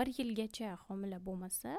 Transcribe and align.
bir 0.00 0.12
yilgacha 0.18 0.76
homila 0.88 1.18
bo'lmasa 1.26 1.78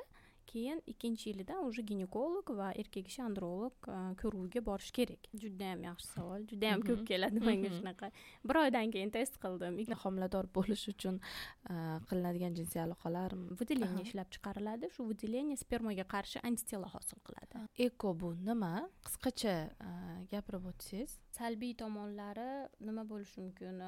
keyin 0.52 0.82
ikkinchi 0.88 1.30
yilidan 1.30 1.64
уже 1.66 1.82
ginekolog 1.82 2.50
va 2.60 2.72
erkak 2.82 3.06
kishi 3.08 3.22
androlog 3.24 3.74
e, 3.88 4.00
ko'ruvga 4.22 4.62
borish 4.70 4.92
kerak. 4.98 5.30
Judayam 5.44 5.84
yaxshi 5.88 6.08
savol 6.16 6.44
judayam 6.52 6.84
ko'p 6.88 7.06
keladi 7.12 7.44
menga 7.48 7.72
shunaqa. 7.78 8.12
Bir 8.50 8.60
oydan 8.64 8.92
keyin 8.96 9.14
test 9.18 9.40
qildim. 9.44 9.80
Homilador 10.04 10.50
bo'lish 10.58 10.86
uchun 10.94 11.22
e, 11.72 11.76
qilinadigan 12.10 12.58
jinsiy 12.60 12.84
aloqalar 12.86 13.38
выделение 13.62 14.04
ishlab 14.08 14.30
chiqariladi. 14.36 14.92
Shu 14.96 15.08
выделение 15.12 15.58
spermaga 15.64 16.06
qarshi 16.16 16.44
antitelo 16.50 16.92
hosil 16.96 17.20
qiladi. 17.28 17.66
Eko 17.88 18.14
bu 18.24 18.34
nima? 18.50 18.74
Qisqacha 19.08 19.56
e, 19.88 19.92
gapirib 20.34 20.68
o'tsangiz 20.74 21.20
salbiy 21.38 21.74
tomonlari 21.82 22.48
nima 22.88 23.04
bo'lishi 23.12 23.42
mumkin? 23.42 23.82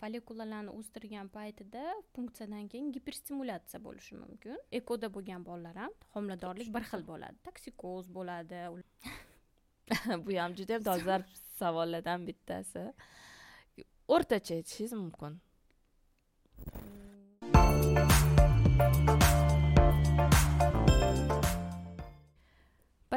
Follikulalarni 0.00 0.74
o'stirgan 0.78 1.30
paytida 1.36 1.84
funksiyadan 2.16 2.68
keyin 2.72 2.92
giperstimulyatsiya 2.96 3.80
bo'lishi 3.86 4.18
mumkin. 4.22 4.60
Ekoda 4.80 5.12
bo'lgan 5.16 5.46
bolalar 5.48 5.76
ham 5.84 5.96
homiladorlik 6.16 6.72
bir 6.76 6.84
xil 6.90 7.06
bo'ladi. 7.10 7.42
Toksikoz 7.48 8.12
bo'ladi. 8.18 8.62
Bu 10.26 10.38
ham 10.42 10.56
juda 10.58 10.78
yam 10.78 10.86
dolzarb 10.90 11.34
savollardan 11.58 12.26
bittasi. 12.28 12.86
O'rtacha 14.14 14.54
aytishingiz 14.58 14.92
mumkin 15.02 15.40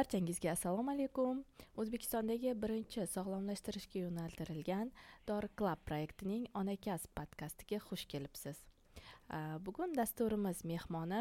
barchangizga 0.00 0.54
assalomu 0.56 0.94
alaykum. 0.94 1.42
O'zbekistondagi 1.76 2.54
birinchi 2.62 3.02
sog'lomlashtirishga 3.14 4.00
yo'naltirilgan 4.06 4.88
dori 5.28 5.50
club 5.60 5.82
proyektining 5.88 6.46
ona 6.60 6.76
kasb 6.86 7.12
podkastiga 7.18 7.82
xush 7.88 8.06
kelibsiz. 8.12 8.62
Bugun 9.66 9.92
dasturimiz 9.98 10.64
mehmoni 10.70 11.20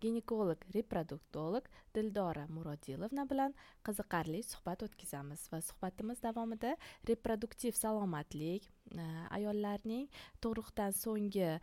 ginekolog 0.00 0.64
reproduktolog 0.74 1.68
dildora 1.94 2.46
murodilovna 2.48 3.24
bilan 3.30 3.54
qiziqarli 3.86 4.42
suhbat 4.46 4.84
o'tkazamiz 4.86 5.46
va 5.52 5.60
suhbatimiz 5.68 6.22
davomida 6.22 6.74
reproduktiv 7.10 7.76
salomatlik 7.78 8.68
e, 8.68 9.06
ayollarning 9.38 10.06
tug'ruqdan 10.42 10.94
so'nggi 11.02 11.46
e, 11.48 11.58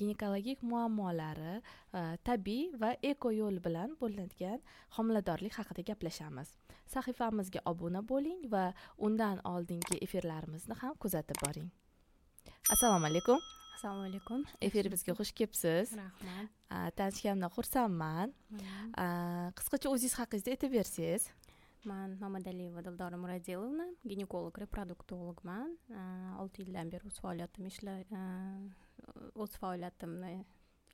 ginekologik 0.00 0.62
muammolari 0.72 1.54
e, 1.58 2.02
tabiiy 2.28 2.76
va 2.82 2.92
eko 3.12 3.32
yo'l 3.38 3.62
bilan 3.66 3.96
bo'linadigan 4.00 4.60
homiladorlik 4.98 5.58
haqida 5.60 5.86
gaplashamiz. 5.92 6.56
Sahifamizga 6.94 7.64
obuna 7.72 8.02
bo'ling 8.12 8.46
va 8.54 8.66
undan 9.08 9.40
oldingi 9.54 10.02
efirlarimizni 10.06 10.78
ham 10.84 10.94
kuzatib 11.06 11.44
boring. 11.46 11.68
Assalomu 12.70 13.06
alaykum. 13.06 13.61
Assalomu 13.74 14.04
alaykum 14.08 14.44
efirimizga 14.60 15.14
xush 15.18 15.32
kelibsiz. 15.38 15.92
Rahmat. 15.96 16.48
Tanishganimdan 16.98 17.52
xursandman. 17.56 18.34
Qisqacha 19.58 19.92
o'zingiz 19.92 20.14
haqingizda 20.20 20.54
aytib 20.54 20.72
bersangiz. 20.78 21.28
Man 21.90 22.16
mamadaliyeva 22.22 22.84
dildora 22.86 23.18
muradilovna 23.24 23.86
ginekolog 24.12 24.58
reproduktologman. 24.64 25.76
Olti 26.42 26.62
yildan 26.62 26.92
beri 26.92 27.10
o'z 27.10 27.20
faoliyatim 27.24 27.70
ishla 27.72 27.96
o'z 29.44 29.56
faoliyatimni 29.62 30.34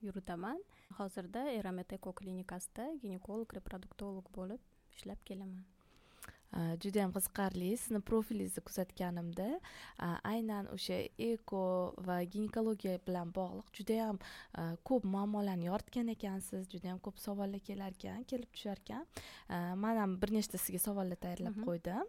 yuritaman. 0.07 0.63
Hozirda 1.01 1.49
eramet 1.59 1.93
eko 1.99 2.15
klinikasida 2.21 2.93
ginekolog 3.03 3.59
reproduktolog 3.59 4.31
bo'lib 4.39 4.63
ishlab 4.97 5.21
kelaman 5.31 5.67
juda 6.83 7.05
yam 7.05 7.13
qiziqarli 7.13 7.71
sizni 7.77 8.01
profilingizni 8.11 8.65
kuzatganimda 8.69 9.49
aynan 10.33 10.71
o'sha 10.75 10.99
eko 11.29 11.63
va 12.09 12.19
ginekologiya 12.35 12.99
bilan 13.07 13.33
bog'liq 13.39 13.69
judayam 13.81 14.21
ko'p 14.91 15.05
muammolarni 15.15 15.69
yoritgan 15.69 16.09
ekansiz 16.15 16.69
judayam 16.73 16.99
ko'p 17.05 17.21
savollar 17.25 17.61
kelar 17.69 17.93
ekan 17.99 18.25
kelib 18.33 18.51
tushar 18.57 18.81
ekan 18.85 19.05
man 19.85 20.01
ham 20.03 20.17
bir 20.23 20.33
nechta 20.39 20.59
sizga 20.59 20.81
savollar 20.87 21.21
tayyorlab 21.25 21.61
qo'ydim. 21.69 22.05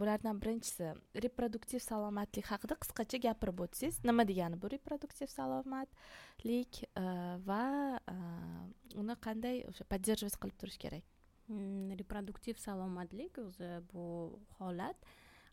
Bulardan 0.00 0.40
birinchisi 0.42 0.92
reproduktiv 1.24 1.80
salomatlik 1.88 2.46
haqida 2.52 2.76
qisqacha 2.84 3.22
gapirib 3.28 3.64
o'tsangiz 3.66 4.02
nima 4.04 4.28
degani 4.28 4.60
bu 4.62 4.70
reproduktiv 4.76 5.32
salomatlik? 5.32 6.84
Va 7.48 7.64
uni 9.02 9.16
qanday 9.26 9.64
o'sha 9.70 9.84
поддерживать 9.92 10.40
qilib 10.42 10.58
turish 10.62 10.80
kerak 10.86 11.15
reproduktiv 11.48 12.56
salomatlik 12.58 13.38
o'zi 13.38 13.70
bu 13.92 14.06
holat 14.58 14.96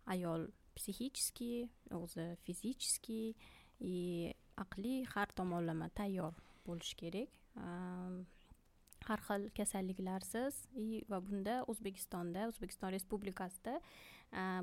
ayol 0.06 0.48
psixический 0.76 1.70
o'zi 1.92 2.38
fizический 2.46 3.36
и 3.80 4.34
aqliy 4.58 5.06
har 5.14 5.28
tomonlama 5.36 5.90
tayyor 5.90 6.34
bo'lishi 6.66 6.96
kerak 7.02 7.30
har 9.08 9.20
xil 9.28 9.50
kasalliklarsiz 9.58 10.68
и 10.76 11.04
va 11.12 11.20
bunda 11.28 11.56
o'zbekistonda 11.72 12.48
o'zbekiston 12.52 12.92
respublikasida 12.96 13.80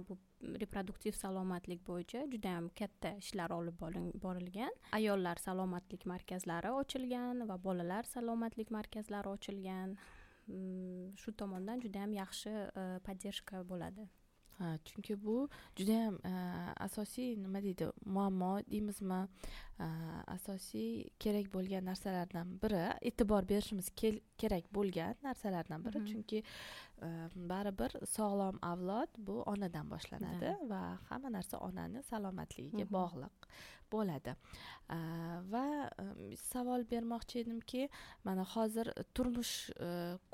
bu 0.08 0.16
reproduktiv 0.62 1.14
salomatlik 1.22 1.82
bo'yicha 1.88 2.24
juda 2.32 2.54
yam 2.56 2.70
katta 2.80 3.12
ishlar 3.22 3.50
olib 3.58 3.76
borilgan 4.24 4.72
ayollar 4.98 5.36
salomatlik 5.46 6.06
markazlari 6.12 6.72
ochilgan 6.80 7.44
va 7.50 7.56
bolalar 7.66 8.08
salomatlik 8.14 8.72
markazlari 8.78 9.28
ochilgan 9.36 9.96
shu 11.20 11.32
tomondan 11.32 11.80
juda 11.84 11.98
yam 12.04 12.12
yaxshi 12.22 12.52
поддержка 13.06 13.62
bo'ladi. 13.70 14.08
Ha 14.60 14.76
chunki 14.84 15.14
bu 15.24 15.48
judayam 15.78 16.18
asosiy 16.86 17.30
nima 17.42 17.62
deydi 17.64 17.86
muammo 18.04 18.50
deymizmi? 18.72 19.20
Asosiy 20.36 20.90
kerak 21.22 21.46
bo'lgan 21.54 21.86
narsalardan 21.88 22.46
biri 22.62 22.82
e'tibor 23.08 23.48
berishimiz 23.52 23.88
kerak 24.42 24.66
bo'lgan 24.76 25.16
narsalardan 25.24 25.80
biri. 25.86 26.02
Chunki 26.10 26.42
baribir 27.52 27.96
sog'lom 28.14 28.60
avlod 28.72 29.18
bu 29.18 29.42
onadan 29.52 29.90
boshlanadi 29.90 30.54
va 30.72 30.82
hamma 31.10 31.34
narsa 31.38 31.58
onani 31.68 32.02
salomatligiga 32.12 32.86
bog'liq 32.96 33.52
bo'ladi. 33.90 34.34
Va 35.52 35.64
savol 36.38 36.84
bermoqchi 36.92 37.40
edimki 37.42 37.88
mana 38.24 38.44
hozir 38.54 38.90
turmush 39.14 39.54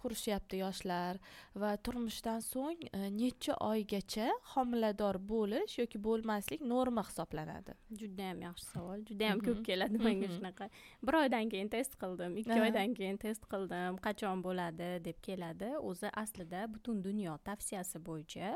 qurishyapti 0.01 0.61
yoshlar 0.61 1.21
va 1.63 1.71
turmushdan 1.89 2.41
so'ng 2.47 2.83
necha 3.21 3.57
oygacha 3.71 4.29
homilador 4.55 5.21
bo'lish 5.33 5.79
yoki 5.81 6.01
bo'lmaslik 6.09 6.65
norma 6.73 7.05
hisoblanadi? 7.09 7.77
Judayam 8.03 8.43
yaxshi 8.47 8.67
savol 8.75 9.05
judayam 9.11 9.41
ko'p 9.49 9.63
keladi 9.71 10.03
menga 10.09 10.29
shunaqa. 10.37 10.69
Bir 11.07 11.21
oydan 11.23 11.53
keyin 11.53 11.73
test 11.77 11.97
qildim 12.03 12.37
ikki 12.43 12.59
oydan 12.67 12.97
keyin 13.01 13.21
test 13.25 13.49
qildim 13.53 14.01
qachon 14.09 14.45
bo'ladi 14.47 14.91
deb 15.09 15.19
keladi 15.29 15.73
o'zi 15.91 16.13
aslida 16.25 16.56
butun 16.75 17.05
dunyo 17.05 17.33
tavsiyasi 17.49 17.99
bo'yicha 18.09 18.49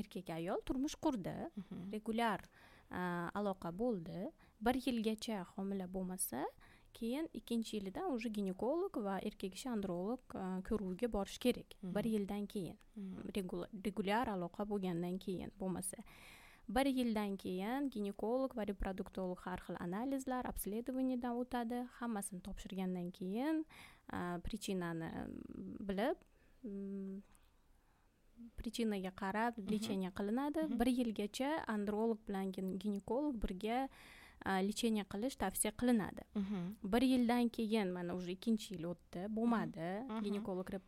erkak 0.00 0.30
ayol 0.38 0.60
turmush 0.66 0.96
qurdi. 1.04 1.36
Regulyar 1.92 2.40
aloqa 3.40 3.70
bo'ldi. 3.82 4.30
Bir 4.60 4.74
yilgacha 4.86 5.44
homila 5.54 5.86
bo'lmasa 5.94 6.46
keyin 6.94 7.28
ikkinchi 7.38 7.76
yilidan 7.76 8.10
уже 8.10 8.28
ginekolog 8.28 8.96
va 9.06 9.18
erkak 9.28 9.52
kishi 9.54 9.68
androlog 9.70 10.20
ko'ruvga 10.68 11.12
borish 11.12 11.38
kerak. 11.38 11.68
Bir 11.82 12.04
yildan 12.04 12.46
keyin 12.46 12.76
regulyar 13.86 14.26
aloqa 14.34 14.68
bo'lgandan 14.70 15.18
keyin 15.18 15.52
bo'lmasa. 15.60 15.96
Bir 16.68 16.86
yildan 16.86 17.36
keyin 17.36 17.90
ginekolog 17.90 18.56
va 18.56 18.66
reproduktolog 18.66 19.38
har 19.46 19.60
xil 19.66 19.76
analizlar 19.80 20.44
обследованиеdan 20.52 21.36
o'tadi. 21.42 21.78
Hammasini 22.00 22.40
topshirgandan 22.40 23.10
keyin 23.18 23.64
причинani 24.44 25.10
bilib 25.88 26.16
причинаga 28.56 29.12
qarab 29.22 29.52
lechение 29.70 30.10
qilinadi. 30.18 30.68
Bir 30.80 30.88
yilgacha 31.00 31.50
androlog 31.74 32.18
bilan 32.28 32.52
ginekolog 32.52 33.34
birga 33.42 33.88
lechение 34.68 35.04
qilish 35.12 35.36
tavsiya 35.42 35.72
qilinadi. 35.80 36.22
Bir 36.82 37.02
yildan 37.02 37.48
keyin 37.48 37.88
mana 37.92 38.14
уже 38.14 38.32
ikkinchi 38.36 38.74
yil 38.74 38.84
o'tdi 38.92 39.26
bo'lmadi. 39.36 39.88
Ginekolog 40.26 40.70
e, 40.74 40.78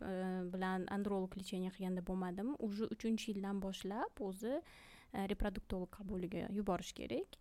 bilan 0.54 0.86
androlog 0.96 1.36
lechение 1.36 1.70
qilganda 1.70 2.06
bo'lmadimi 2.06 2.54
уже 2.66 2.84
uchinchi 2.94 3.32
yildan 3.32 3.60
boshlab 3.66 4.12
o'zi 4.28 4.62
reproduktolog 5.32 5.90
qabuliga 5.98 6.46
yuborish 6.58 6.92
kerak. 6.92 7.38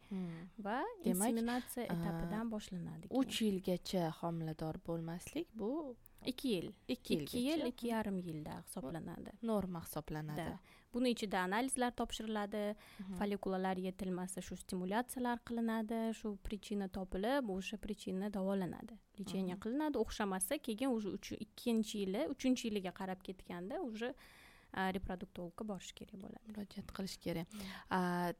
Va 0.65 0.80
inseminatsiya 1.03 1.86
etapidan 1.95 2.50
boshlanadi 2.53 3.12
uch 3.21 3.42
yilgacha 3.48 4.09
homilador 4.21 4.75
bo'lmaslik 4.88 5.48
bu 5.62 5.95
ikki 6.25 6.48
yil. 6.48 6.71
Ikki 6.88 7.13
yil 7.38 7.66
ikki 7.66 7.88
yarim 7.88 8.18
yilda 8.19 8.63
hisoblanadi. 8.66 9.31
Norma 9.44 9.83
hisoblanadi. 9.86 10.57
Buni 10.94 11.12
ichida 11.13 11.39
analizlar 11.39 11.92
topshiriladi. 11.92 12.75
Follikulalar 13.19 13.77
yetilmasa 13.77 14.42
shu 14.42 14.57
stimulyatsiyalar 14.57 15.38
qilinadi. 15.48 16.00
Shu 16.19 16.38
причина 16.48 16.88
topilib 16.98 17.50
o'sha 17.56 17.77
причина 17.77 18.33
davolanadi. 18.33 18.98
Lechение 19.19 19.57
qilinadi. 19.63 19.98
O'xshamasa 20.04 20.57
keyin 20.57 20.89
уже 20.89 21.10
ikkinchi 21.45 21.95
yili 22.04 22.27
uchinchi 22.33 22.68
yiliga 22.68 22.92
qarab 22.92 23.19
ketganda 23.27 23.81
уже 23.81 24.13
reproduktologga 24.95 25.63
borish 25.72 25.94
kerak 25.98 26.18
bo'ladi. 26.24 26.45
Murojaat 26.50 26.92
qilish 26.98 27.18
kerak. 27.25 27.48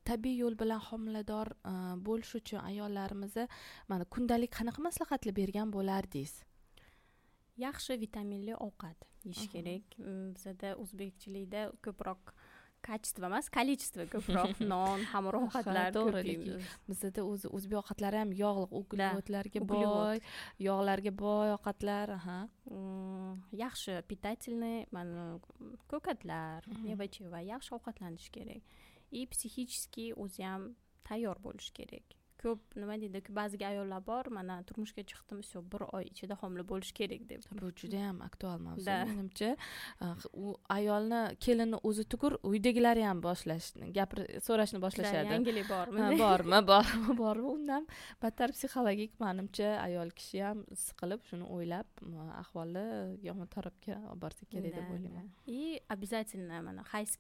Tabiiy 0.10 0.38
yo'l 0.44 0.56
bilan 0.62 0.82
homilador 0.90 1.48
bo'lish 2.08 2.36
uchun 2.42 2.60
ayollarimizni 2.70 3.48
mana 3.88 4.06
kundalik 4.06 4.52
qanaqa 4.60 4.80
maslahatlar 4.90 5.36
bergan 5.42 5.74
bo'lardingiz 5.78 6.34
yaxshi 7.66 8.00
vitaminli 8.06 8.56
ovqat 8.68 9.10
yeyish 9.26 9.50
kerak. 9.54 9.98
Bizada 10.36 10.76
o'zbekchilikda 10.84 11.70
ko'proq 11.86 12.34
качество 12.82 13.26
emas 13.28 13.50
количество 13.50 14.06
ko'proq 14.14 14.60
non 14.72 15.04
xamir 15.12 15.38
ovqatlar 15.40 15.92
to'g'ri 15.96 16.36
bizada 16.88 17.26
o'zi 17.32 17.52
o'zbek 17.58 17.80
ovqatlari 17.82 18.22
ham 18.24 18.32
yog' 18.42 18.76
uglevodlarga 18.82 19.62
boy 19.72 20.22
yog'larga 20.68 21.12
boy 21.24 21.56
ovqatlar 21.58 22.16
aha. 22.18 22.40
Yaxshi 23.64 24.00
питательный 24.12 24.88
mana 24.96 25.26
ko'katlar 25.92 26.70
meva 26.86 27.08
cheva 27.16 27.44
yaxshi 27.54 27.76
ovqatlanish 27.80 28.30
kerak. 28.36 28.64
И 29.12 29.26
psixически 29.26 30.14
o'zi 30.14 30.44
ham 30.46 30.76
tayyor 31.04 31.38
bo'lishi 31.46 31.74
kerak 31.74 32.20
ko'p 32.42 32.78
nima 32.82 32.96
deydi 33.02 33.22
ba'zi 33.40 33.60
ayollar 33.72 34.02
bor 34.06 34.30
mana 34.38 34.60
turmushga 34.70 35.04
chiqdim 35.12 35.40
все 35.46 35.62
bir 35.72 35.82
oy 35.98 36.06
ichida 36.12 36.38
homila 36.42 36.64
bo'lish 36.72 36.92
kerak 37.00 37.24
deb. 37.30 37.42
Bu 37.62 37.72
juda 37.82 38.02
yam 38.06 38.22
aktual 38.28 38.60
mavzu 38.68 38.96
menimcha. 39.12 39.52
U 40.44 40.56
ayolni 40.78 41.22
kelinni 41.46 41.80
o'zi 41.90 42.04
tugur 42.14 42.38
uydagilari 42.52 43.04
ham 43.10 43.24
boshlash 43.28 43.68
gapir 43.98 44.24
so'rashni 44.48 44.80
boshlashadi. 44.86 45.34
Yangilik 45.36 45.70
bormi? 45.74 46.08
Bormi 46.24 46.62
bormi 46.72 47.18
bormi 47.24 47.50
undan 47.56 47.88
battar 48.24 48.56
psixologik 48.58 49.20
manimcha 49.26 49.70
ayol 49.88 50.16
kishi 50.22 50.44
ham 50.48 50.66
siqilib 50.86 51.26
shuni 51.30 51.46
o'ylab 51.58 52.06
ahvoli 52.44 52.88
yomon 53.28 53.48
tarafga 53.58 54.00
olib 54.12 54.22
borsa 54.26 54.46
kerak 54.54 54.74
deb 54.80 54.88
o'ylayman. 54.96 55.28
и 55.48 55.82
обязательно 55.90 56.62
mana 56.62 56.84
hayz 56.94 57.18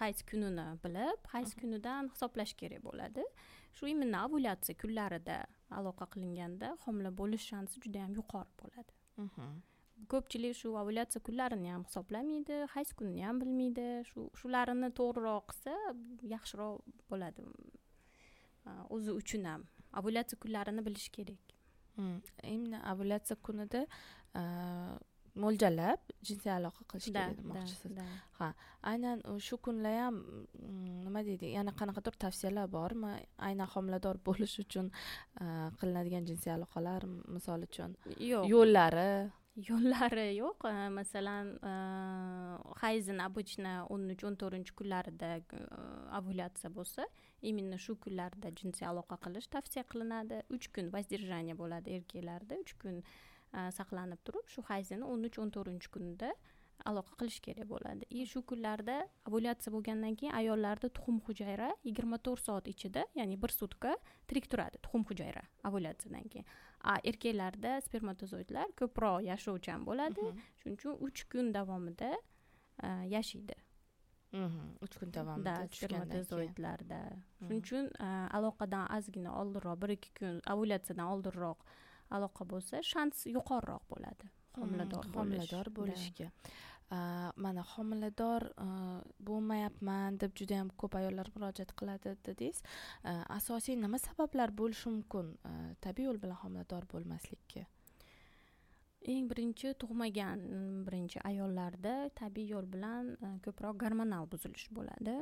hayz 0.00 0.22
kunini 0.22 0.66
bilib 0.84 1.20
hayz 1.34 1.54
kunidan 1.60 2.08
hisoblash 2.14 2.54
kerak 2.60 2.80
bo'ladi 2.88 3.24
shu 3.76 3.86
именно 3.92 4.18
ovulyatsiya 4.26 4.74
kunlarida 4.82 5.36
aloqa 5.78 6.06
qilinganda 6.12 6.68
homila 6.84 7.10
bo'lish 7.20 7.44
shansi 7.50 7.80
juda 7.84 7.98
yam 8.04 8.12
yuqori 8.20 8.50
bo'ladi. 8.62 8.92
Ko'pchilik 10.12 10.54
shu 10.60 10.68
ovulyatsiya 10.82 11.20
kunlarini 11.26 11.68
ham 11.74 11.82
hisoblamaydi 11.88 12.56
hayz 12.74 12.90
kunini 12.98 13.22
ham 13.28 13.36
bilmaydi. 13.42 13.86
Shu 14.10 14.20
shularni 14.40 14.88
to'g'riroq 14.98 15.44
qilsa 15.50 15.74
yaxshiroq 16.34 16.76
bo'ladi. 17.10 17.42
O'zi 18.94 19.10
uchun 19.20 19.44
ham 19.50 19.62
ovulyatsiya 19.98 20.38
kunlarini 20.44 20.82
bilish 20.86 21.08
kerak. 21.16 21.42
Именно 22.54 22.78
ovulyatsiya 22.92 23.36
kunida 23.46 23.80
mo'ljallab 25.34 26.00
jinsiy 26.28 26.52
aloqa 26.52 26.84
qilish 26.90 27.08
kerak 27.12 27.36
demoqchisiz. 27.38 27.92
ha 28.38 28.48
aynan 28.92 29.22
shu 29.46 29.56
kunlar 29.66 29.94
ham 30.04 30.16
nima 31.04 31.20
deydi 31.28 31.52
yana 31.58 31.72
qanaqadir 31.80 32.18
tavsiyalar 32.24 32.66
bormi? 32.78 33.12
Aynan 33.48 33.68
homilador 33.74 34.16
bo'lish 34.28 34.56
uchun 34.64 34.90
qilinadigan 35.80 36.26
jinsiy 36.30 36.52
aloqalar 36.56 37.06
misol 37.36 37.68
uchun 37.68 37.96
yo'q. 38.32 38.44
yo'llari? 38.54 39.12
Yo'llari 39.68 40.28
yo'q 40.42 40.62
masalan 40.98 41.46
hayzini 42.82 43.22
обычно 43.28 43.72
o'n 43.92 44.08
uch 44.14 44.24
o'n 44.28 44.36
to'rtinchi 44.42 44.72
kunlarida 44.78 45.28
ovulyatsiya 46.18 46.70
bo'lsa 46.78 47.02
именно 47.48 47.76
shu 47.84 47.92
kunlarda 48.04 48.48
jinsiy 48.60 48.86
aloqa 48.92 49.16
qilish 49.24 49.48
tavsiya 49.54 49.84
qilinadi. 49.90 50.36
Uch 50.54 50.66
kun 50.74 50.86
воздержание 50.94 51.54
bo'ladi 51.62 51.88
erkaklarda 51.98 52.54
uch 52.64 52.72
kun 52.80 52.96
saqlanib 53.78 54.20
turib 54.26 54.46
shu 54.54 54.62
hayzini 54.70 55.04
o'n 55.12 55.28
uch 55.28 55.38
o'n 55.42 55.50
to'rtinchi 55.56 55.88
kunida 55.94 56.32
aloqa 56.90 57.14
qilish 57.20 57.40
kerak 57.46 57.66
bo'ladi. 57.70 58.04
И 58.10 58.26
shu 58.26 58.42
kunlarda 58.42 58.96
ovulyatsiya 59.28 59.72
bo'lgandan 59.74 60.14
keyin 60.18 60.34
ayollarda 60.40 60.88
tuxum 60.96 61.20
hujayra 61.26 61.70
yigirma 61.88 62.18
to'rt 62.26 62.42
soat 62.46 62.68
ichida 62.72 63.02
ya'ni 63.18 63.36
bir 63.42 63.52
sutka 63.60 63.96
tirik 64.28 64.46
turadi 64.50 64.76
tuxum 64.84 65.02
hujayra 65.10 65.42
ovulyatsiyadan 65.68 66.28
keyin. 66.32 66.46
A 66.90 66.98
erkaklarda 67.10 67.80
spermatozoidlar 67.86 68.68
ko'proq 68.80 69.18
yashovchan 69.30 69.84
bo'ladi. 69.88 70.24
Shuning 70.60 70.76
uchun 70.78 70.94
uch 71.06 71.22
kun 71.30 71.52
davomida 71.56 72.10
yashaydi 73.16 73.56
uch 74.84 74.96
kun 74.98 75.12
davomida 75.18 75.54
spermatozoidlarda. 75.76 77.00
Shuning 77.44 77.62
uchun 77.62 77.84
aloqadan 78.38 78.90
ozgina 78.96 79.30
oldinroq 79.40 79.78
bir 79.82 79.90
ikki 79.96 80.10
kun 80.18 80.34
ovulyatsiyadan 80.54 81.06
oldinroq 81.14 81.58
aloqa 82.16 82.46
bo'lsa 82.52 82.82
shans 82.92 83.26
yuqoriroq 83.36 83.84
bo'ladi 83.92 84.30
homilador 84.60 85.08
homilador 85.16 85.70
bo'lishga. 85.78 86.28
Mana 87.44 87.62
homilador 87.72 88.44
bo'lmayapman 89.28 90.18
deb 90.20 90.34
juda 90.40 90.58
yam 90.60 90.72
ko'p 90.80 90.98
ayollar 91.00 91.30
murojaat 91.34 91.70
qiladi 91.80 92.16
dedingiz. 92.26 92.58
Asosiy 93.38 93.78
nima 93.84 94.00
sabablar 94.08 94.52
bo'lishi 94.60 94.92
mumkin 94.96 95.30
tabiiy 95.86 96.10
yo'l 96.10 96.20
bilan 96.24 96.38
homilador 96.42 96.88
bo'lmaslikka? 96.92 97.64
Eng 99.12 99.24
birinchi 99.30 99.72
tug'magan 99.82 100.44
birinchi 100.86 101.22
ayollarda 101.30 101.94
tabiiy 102.20 102.52
yo'l 102.54 102.68
bilan 102.74 103.14
ko'proq 103.46 103.80
gormonal 103.84 104.28
buzilish 104.34 104.68
bo'ladi 104.76 105.16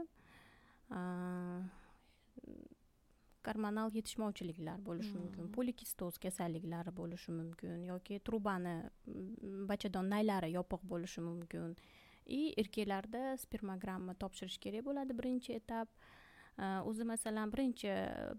gormonal 3.46 3.88
yetishmovchiliklar 3.96 4.78
bo'lishi 4.88 5.14
mumkin. 5.14 5.44
Hmm. 5.44 5.52
polikistoz 5.56 6.18
kasalliklari 6.24 6.92
bo'lishi 7.00 7.30
mumkin 7.38 7.84
yoki 7.92 8.20
trubani 8.28 8.76
bachadon 9.72 10.12
naylari 10.14 10.52
yopiq 10.58 10.82
bo'lishi 10.92 11.20
mumkin. 11.30 11.76
И 12.26 12.54
erkaklarda 12.62 13.36
spermogramma 13.42 14.14
topshirish 14.22 14.58
kerak 14.64 14.84
bo'ladi 14.88 15.16
birinchi 15.20 15.54
etap 15.60 15.88
o'zi 16.60 17.04
masalan 17.08 17.52
birinchi 17.52 17.88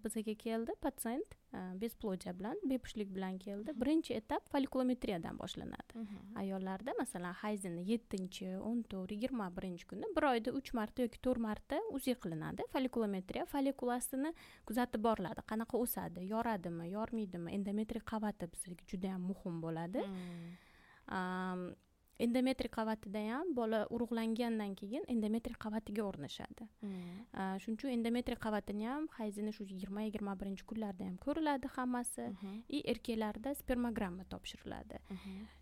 bizaga 0.04 0.34
keldi 0.44 0.76
patsient 0.82 1.36
besplodия 1.82 2.34
bilan 2.40 2.58
bepushtlik 2.70 3.10
bilan 3.16 3.38
keldi. 3.38 3.74
Birinchi 3.82 4.14
etap 4.14 4.50
folikulometriyadan 4.54 5.40
boshlanadi. 5.40 6.06
Ayollarda 6.36 6.94
masalan 7.00 7.34
hayzini 7.42 7.82
yettinchi 7.92 8.52
o'n 8.58 8.84
to'rt 8.92 9.12
yigirma 9.16 9.50
birinchi 9.58 9.88
kunda 9.88 10.08
bir 10.16 10.30
oyda 10.32 10.54
uch 10.60 10.74
marta 10.74 11.02
yoki 11.08 11.20
to'rt 11.28 11.42
marta 11.48 11.82
uzi 11.92 12.16
qilinadi. 12.24 12.62
Folikulometriya 12.74 13.46
folikulasini 13.46 14.34
kuzatib 14.66 15.04
boriladi. 15.04 15.42
Qanaqa 15.52 15.78
o'sadi 15.78 16.28
yoradimi 16.34 16.92
yormaydimi 16.92 17.52
endometriy 17.58 18.04
qavati 18.14 18.52
bizga 18.54 18.76
juda 18.94 19.16
yam 19.16 19.22
muhim 19.32 19.62
bo'ladi 19.66 20.06
endometriy 22.26 22.72
qavatida 22.78 23.22
ham 23.32 23.54
bola 23.60 23.80
urug'langandan 23.96 24.76
keyin 24.80 25.04
endometriy 25.14 25.58
qavatiga 25.66 26.04
o'rnashadi. 26.10 26.68
Hmm. 26.82 27.58
shuning 27.62 27.78
uchun 27.80 27.94
endometriy 27.98 28.40
qavatini 28.46 28.88
ham 28.92 29.08
hayzini 29.18 29.54
shu 29.58 29.64
yigirma 29.72 30.06
yigirma 30.08 30.36
birinchi 30.42 30.66
kunlarda 30.72 31.06
ham 31.10 31.18
ko'riladi 31.26 31.68
hammasi. 31.78 32.26
И 32.70 32.82
erkaklarda 32.92 33.56
spermogramma 33.56 34.24
topshiriladi. 34.34 34.98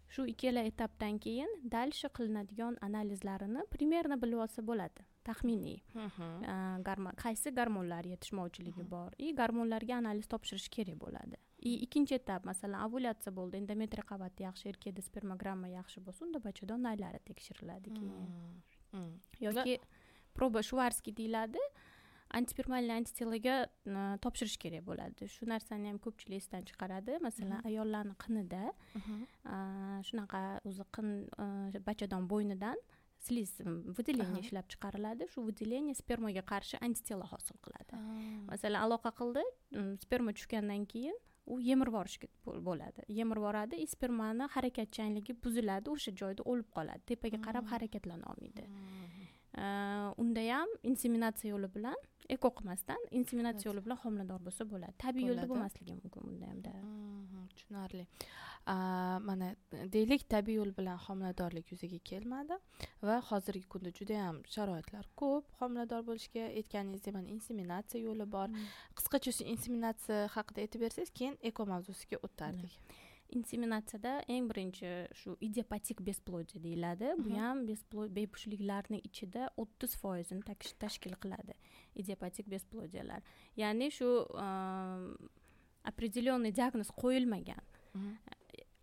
Shu 0.10 0.26
ikkala 0.34 0.62
etapdan 0.72 1.20
keyin 1.26 1.50
дальше 1.76 2.08
qilinadigan 2.18 2.78
analizlarini 2.82 3.62
примерно 3.74 4.16
bilib 4.22 4.40
olsa 4.46 4.62
bo'ladi 4.70 5.06
taxminiy. 5.24 5.80
Qaysi 7.26 7.54
gormonlar 7.60 8.04
yetishmovchiligi 8.14 8.90
bor? 8.96 9.12
И 9.18 9.36
gormonlarga 9.40 9.96
analiz 10.02 10.28
topshirish 10.34 10.70
kerak 10.76 10.98
bo'ladi 11.06 11.38
и 11.62 11.72
ikkinchi 11.86 12.16
etap 12.16 12.46
masalan 12.48 12.86
ovulyatsiya 12.88 13.34
bo'ldi 13.40 13.60
endometriy 13.62 14.06
qavati 14.12 14.46
yaxshi 14.48 14.70
erkakda 14.72 15.02
spermogramma 15.10 15.68
yaxshi 15.80 16.04
bo'lsa 16.06 16.26
unda 16.28 16.40
bachadon 16.48 16.86
naylari 16.88 17.20
tekshiriladi 17.30 17.96
keyin 17.98 19.10
yoki 19.48 19.80
proba 20.38 20.64
shvarskiy 20.70 21.16
deyiladi 21.20 21.64
antispermalniy 22.40 22.96
antitelaga 23.00 23.56
topshirish 24.26 24.58
kerak 24.64 24.86
bo'ladi 24.90 25.28
shu 25.36 25.50
narsani 25.54 25.92
ham 25.92 26.00
ko'pchilik 26.06 26.44
esdan 26.44 26.66
chiqaradi 26.70 27.20
masalan 27.28 27.66
ayollarni 27.70 28.16
qinida 28.24 28.64
shunaqa 30.10 30.42
o'zi 30.72 30.86
qin 30.98 31.14
bachadon 31.90 32.30
bo'ynidan 32.34 32.84
sliz 33.28 33.52
выделение 33.98 34.42
ishlab 34.46 34.68
chiqariladi 34.74 35.28
shu 35.34 35.40
выделение 35.50 35.96
spermaga 36.02 36.44
qarshi 36.52 36.76
antitelo 36.88 37.26
hosil 37.34 37.58
qiladi 37.66 38.04
masalan 38.52 38.80
aloqa 38.86 39.12
qildi 39.20 39.44
sperma 40.06 40.32
tushgandan 40.38 40.86
keyin 40.94 41.18
u 41.54 41.60
yemirib 41.70 41.94
yuborishga 41.94 42.28
bo'ladi. 42.68 43.06
Yemirib 43.20 43.44
yuboradi 43.44 43.76
и 43.84 43.88
spermani 43.94 44.48
harakatchanligi 44.56 45.34
buziladi 45.44 45.90
o'sha 45.96 46.12
joyda 46.22 46.46
o'lib 46.52 46.70
qoladi. 46.78 47.02
Tepaga 47.12 47.40
qarab 47.48 47.66
harakatlana 47.74 48.26
olmaydi. 48.32 48.66
Unda 50.24 50.42
ham 50.54 50.70
inseminatsiya 50.92 51.50
yo'li 51.54 51.70
bilan 51.76 52.00
eko 52.36 52.50
qilmasdan 52.58 53.02
inseminatsiya 53.20 53.72
yo'li 53.72 53.82
bilan 53.86 54.00
homilador 54.04 54.40
bo'lsa 54.48 54.68
bo'ladi. 54.74 54.96
Tabiiy 55.06 55.32
yo'lda 55.32 55.48
bo'lmasligi 55.52 55.98
mumkin 56.00 56.22
bunda 56.28 56.46
hamda 56.52 56.74
tushunarli 57.56 58.06
mana 58.68 59.56
deylik 59.94 60.30
tabiiy 60.30 60.58
yo'l 60.60 60.72
bilan 60.78 60.98
homiladorlik 61.06 61.72
yuzaga 61.72 62.00
kelmadi 62.12 62.58
va 63.02 63.22
hozirgi 63.30 63.68
kunda 63.74 63.92
juda 64.00 64.14
yam 64.14 64.42
sharoitlar 64.56 65.06
ko'p 65.22 65.46
homilador 65.60 66.02
bo'lishga 66.10 66.48
aytganingizdek 66.60 67.14
mana 67.18 67.28
inseminatsiya 67.36 68.04
yo'li 68.08 68.32
bor. 68.36 68.50
Qisqacha 68.98 69.32
shu 69.38 69.44
inseminatsiya 69.54 70.28
haqida 70.36 70.66
aytib 70.66 70.82
bersangiz 70.86 71.12
keyin 71.20 71.38
eko 71.52 71.66
mavzusiga 71.74 72.18
o'tardik 72.28 72.76
inseminatsiyada 73.38 74.14
eng 74.34 74.50
birinchi 74.50 74.92
shu 75.20 75.36
idiopatik 75.48 76.02
besplodие 76.08 76.64
deyiladi. 76.64 77.14
Bu 77.24 77.30
ham 77.38 77.66
bepushtliklarni 78.18 79.00
ichida 79.10 79.50
o'ttiz 79.64 79.96
foizini 80.02 80.44
tashkil 80.84 81.16
qiladi 81.24 81.54
idiopatik 81.96 82.50
besplodiyalar 82.54 83.22
ya'ni 83.62 83.92
shu 83.98 84.10
определенный 85.92 86.52
diagnoz 86.60 86.90
qo'yilmagan 87.04 87.64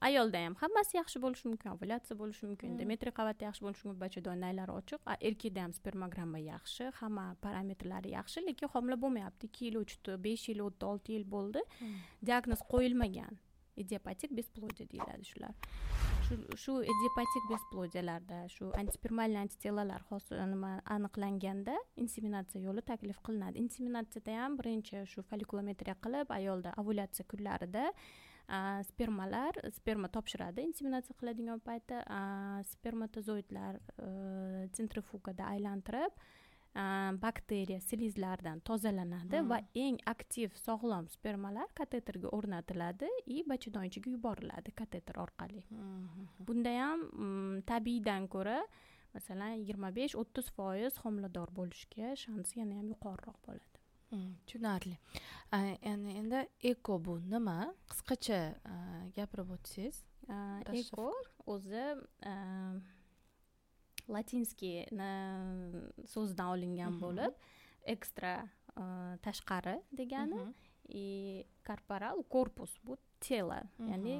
ayolda 0.09 0.43
ham 0.45 0.55
hammasi 0.63 0.99
yaxshi 1.01 1.23
bo'lishi 1.25 1.49
mumkin 1.51 1.73
ovulyatsiya 1.75 2.17
bo'lishi 2.21 2.45
mumkin 2.49 2.77
demetriy 2.81 3.15
qavati 3.19 3.47
yaxshi 3.49 3.67
bo'lishi 3.67 3.85
mumkin 3.87 4.03
bachadonnaylari 4.05 4.73
ochiq. 4.81 5.01
Erkakda 5.29 5.65
ham 5.65 5.73
spermogramma 5.79 6.41
yaxshi 6.53 6.91
hamma 7.01 7.27
parametrlari 7.45 8.15
yaxshi 8.19 8.45
lekin 8.49 8.73
homila 8.75 9.01
bo'lmayapti. 9.05 9.51
Ikki 9.51 9.69
yil 9.69 9.81
o'tdi 9.83 10.21
besh 10.29 10.49
yil 10.51 10.63
o'tdi 10.69 10.89
olti 10.93 11.19
yil 11.19 11.27
bo'ldi. 11.35 11.67
Diagnoz 12.31 12.63
qo'yilmagan. 12.73 13.43
Idiopatik 13.77 14.31
besplodие 14.37 14.87
deyiladi 14.93 15.25
shular. 15.31 15.55
Shu 16.63 16.75
idiopatik 16.93 17.45
besplodiyalarda 17.51 18.39
shu 18.55 18.71
antispermalniy 18.81 19.41
antitelalar 19.43 20.03
nima 20.53 20.71
aniqlanganda 20.95 21.75
inseminatsiya 22.05 22.63
yo'li 22.69 22.83
taklif 22.93 23.19
qilinadi. 23.27 23.59
Inseminatsiyada 23.65 24.39
ham 24.43 24.57
birinchi 24.61 25.05
shu 25.13 25.23
follikulometriya 25.31 25.97
qilib 26.05 26.33
ayolda 26.39 26.73
ovulyatsiya 26.81 27.29
kunlarida 27.33 27.85
spermalar 28.91 29.59
sperma 29.75 30.09
topshiradi 30.17 30.63
inseminatsiya 30.71 31.19
qiladigan 31.21 31.61
paytda 31.69 32.03
spermatozoidlar 32.73 33.79
sentrifugada 34.79 35.49
aylantirib 35.55 36.13
bakteriya 37.25 37.81
slizlardan 37.81 38.61
tozalanadi 38.61 39.41
va 39.51 39.59
eng 39.75 39.99
aktiv 40.13 40.53
sog'lom 40.63 41.09
spermalar 41.09 41.69
kateterga 41.75 42.29
o'rnatiladi 42.39 43.09
и 43.27 43.43
bachadon 43.49 43.89
ichiga 43.89 44.11
yuboriladi 44.11 44.75
kateter 44.81 45.17
orqali 45.25 45.63
bunda 46.47 46.75
ham 46.81 47.01
tabiiydan 47.73 48.29
ko'ra 48.35 48.61
masalan 49.15 49.57
yigirma 49.61 49.91
besh 49.99 50.15
o'ttiz 50.23 50.53
foiz 50.57 51.01
homilador 51.05 51.49
bo'lishga 51.59 52.13
shansi 52.25 52.61
yana 52.61 52.79
ham 52.79 52.89
yuqoriroq 52.95 53.39
bo'ladi 53.47 53.76
tushunarli 54.47 54.97
endi 55.93 56.11
endi 56.21 56.41
eko 56.71 56.99
bu 57.05 57.15
nima 57.33 57.57
qisqacha 57.91 58.41
gapirib 59.17 59.51
o'tsangiz 59.57 59.97
eko 60.81 61.07
o'zi 61.55 61.87
latinskiy 64.15 64.79
so'zidan 66.15 66.49
olingan 66.55 67.01
bo'lib 67.03 67.35
ekstra 67.95 68.33
tashqari 69.27 69.77
degani 69.99 70.41
и 70.89 71.07
korporal 71.67 72.23
korpus 72.35 72.73
bu 72.85 72.97
telo 73.21 73.61
ya'ni 73.91 74.17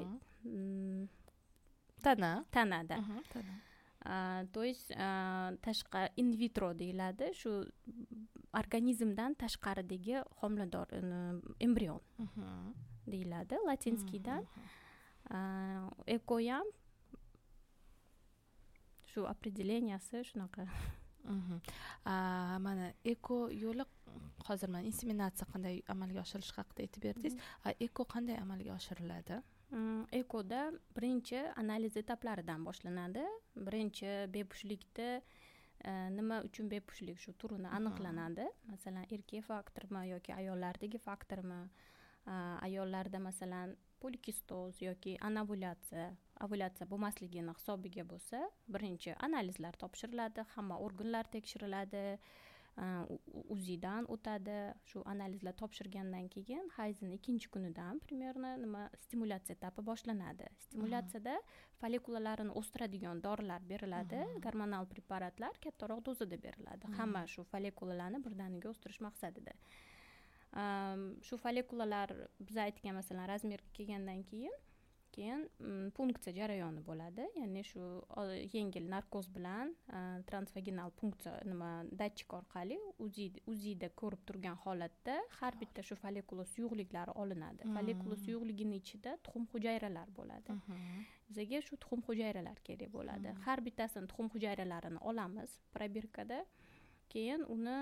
tana 2.03 2.31
tanada 2.51 2.97
то 4.53 4.61
есть 4.63 4.91
tashqari 5.65 6.09
in 6.21 6.29
vitro 6.41 6.69
deyiladi 6.81 7.25
shu 7.39 7.51
organizmdan 8.53 9.35
tashqaridagi 9.43 10.23
homilador 10.41 10.87
embrion 11.59 12.01
deyiladi 13.07 13.55
latinskiydan 13.67 14.45
ekoyam 16.17 16.67
shu 19.11 19.25
определенияsi 19.33 20.23
shunaqa. 20.29 20.67
Mana 22.65 22.93
eko 23.03 23.49
yo'li 23.51 23.83
hozir 24.47 24.69
mana 24.71 24.85
inseminatsiya 24.87 25.47
qanday 25.53 25.81
amalga 25.93 26.21
oshirilishi 26.23 26.55
haqida 26.59 26.83
aytib 26.85 27.03
berdingiz. 27.07 27.35
Eko 27.85 28.03
qanday 28.13 28.37
amalga 28.39 28.71
oshiriladi? 28.79 29.41
Ekoda 30.21 30.61
birinchi 30.95 31.39
analiz 31.61 31.97
etaplaridan 32.03 32.63
boshlanadi. 32.67 33.25
Birinchi 33.67 34.07
bepushtlikda 34.35 35.07
nima 35.85 36.41
uchun 36.47 36.69
bepushtlik 36.69 37.19
shu 37.19 37.33
turini 37.33 37.69
aniqlanadi? 37.79 38.47
Masalan 38.71 39.05
erkak 39.11 39.43
faktormi 39.49 40.07
yoki 40.09 40.33
ayollardagi 40.33 40.99
faktormi? 40.99 41.59
Ayollarda 42.67 43.19
masalan 43.19 43.75
polikistoz 44.01 44.81
yoki 44.81 45.17
anovulyatsiya 45.29 46.07
ovulyatsiya 46.45 46.87
bo'lmasligini 46.91 47.53
hisobiga 47.59 48.03
bo'lsa 48.11 48.41
birinchi 48.75 49.15
analizlar 49.27 49.79
topshiriladi 49.83 50.45
hamma 50.55 50.77
organlar 50.87 51.29
tekshiriladi 51.35 52.03
uzidan 53.55 54.05
o'tadi 54.13 54.57
shu 54.89 55.01
analizlar 55.13 55.53
topshirgandan 55.61 56.27
keyin 56.35 56.67
hayzini 56.77 57.15
ikkinchi 57.17 57.49
kunidan 57.55 58.01
примерно 58.05 58.51
nima 58.63 58.83
stimulyatsiya 59.03 59.55
etapi 59.57 59.81
boshlanadi 59.89 60.49
stimulyatsiyada 60.65 61.35
follikulalarini 61.81 62.53
o'stiradigan 62.61 63.23
dorilar 63.23 63.61
beriladi 63.71 64.21
gormonal 64.45 64.85
preparatlar 64.93 65.57
kattaroq 65.65 66.05
dozada 66.09 66.37
beriladi 66.45 66.93
hamma 66.99 67.25
shu 67.33 67.47
follikulalarni 67.53 68.21
birdaniga 68.27 68.69
o'stirish 68.73 69.01
maqsadida 69.07 69.57
shu 71.27 71.41
follikulalar 71.45 72.13
biz 72.39 72.57
aytgan 72.67 72.95
masalan 73.01 73.29
razmerga 73.33 73.73
kelgandan 73.79 74.21
keyin 74.31 74.53
keyin 75.17 75.43
mm, 75.59 75.89
punksiya 75.97 76.33
jarayoni 76.39 76.83
bo'ladi. 76.89 77.25
Ya'ni 77.41 77.63
shu 77.71 77.83
yengil 78.53 78.85
narkoz 78.93 79.29
bilan 79.35 79.73
transvaginal 80.29 80.93
punksiya 80.99 81.33
nima 81.51 81.71
datchik 82.01 82.33
orqali 82.39 82.77
uzida 83.53 83.89
ko'rib 84.01 84.21
turgan 84.29 84.57
holatda 84.65 85.17
har 85.39 85.53
bitta 85.61 85.85
shu 85.89 85.97
follikula 86.03 86.45
suyuqliklari 86.53 87.17
olinadi. 87.23 87.69
Follikula 87.75 88.17
suyuqligini 88.25 88.81
ichida 88.81 89.17
tuxum 89.27 89.47
hujayralar 89.53 90.09
bo'ladi. 90.19 90.57
Bizaga 91.29 91.61
shu 91.67 91.81
tuxum 91.83 92.03
hujayralar 92.09 92.63
kerak 92.67 92.93
bo'ladi. 92.97 93.35
Har 93.45 93.59
bittasini 93.69 94.07
tuxum 94.11 94.33
hujayralarini 94.35 94.99
olamiz 95.11 95.59
probirkada. 95.73 96.43
Keyin 97.09 97.41
uni 97.55 97.77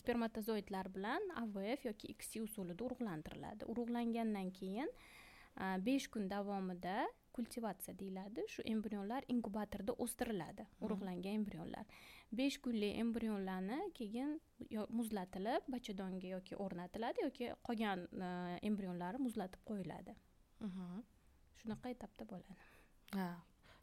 spermatozoidlar 0.00 0.88
bilan 0.94 1.22
avf 1.42 1.84
yoki 1.88 2.14
xi 2.18 2.42
usulida 2.42 2.84
urug'lantiriladi. 2.84 3.64
Urug'langandan 3.72 4.50
keyin 4.58 4.90
besh 5.86 6.06
kun 6.12 6.28
davomida 6.30 7.06
kultivatsiya 7.32 7.94
deyiladi. 7.98 8.44
Shu 8.52 8.62
embrionlar 8.74 9.24
inkubatorda 9.34 9.92
o'stiriladi 10.04 10.66
urug'langan 10.84 11.40
embrionlar. 11.40 11.84
Besh 12.38 12.58
kunlik 12.64 12.98
embrionlarni 13.02 13.78
keyin 13.98 14.36
muzlatilib 14.98 15.68
bachadonga 15.74 16.28
yoki 16.36 16.56
o'rnatiladi 16.64 17.24
yoki 17.26 17.52
qolgan 17.68 18.06
embrionlari 18.70 19.18
muzlatib 19.26 19.62
qo'yiladi. 19.70 20.16
Shunaqa 21.60 21.94
etapda 21.96 22.28
bo'ladi. 22.32 22.58
Ha 23.16 23.28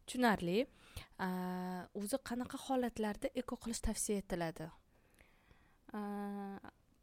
tushunarli. 0.06 0.60
O'zi 2.00 2.18
qanaqa 2.30 2.58
holatlarda 2.68 3.28
eko 3.42 3.56
qilish 3.64 3.82
tavsiya 3.88 4.22
etiladi 4.24 4.68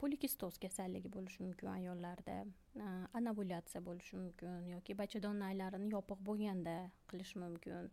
polikistoz 0.03 0.59
kasalligi 0.59 1.11
bo'lishi 1.17 1.45
mumkin 1.45 1.69
ayollarda 1.75 2.39
anovulyatsiya 3.21 3.83
bo'lishi 3.89 4.17
mumkin 4.17 4.67
yoki 4.75 4.97
bachadon 5.03 5.39
naylarini 5.45 5.93
yopiq 5.97 6.25
bo'lganda 6.29 6.77
qilish 7.13 7.35
mumkin 7.45 7.91